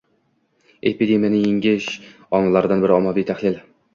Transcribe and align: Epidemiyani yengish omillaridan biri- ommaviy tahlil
Epidemiyani 0.91 1.41
yengish 1.41 1.89
omillaridan 2.39 2.81
biri- 2.87 2.95
ommaviy 2.99 3.29
tahlil 3.31 3.63